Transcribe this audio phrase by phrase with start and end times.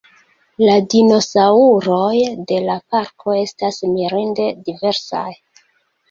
[0.67, 2.15] La dinosaŭroj
[2.51, 5.27] de la parko estas mirinde diversaj.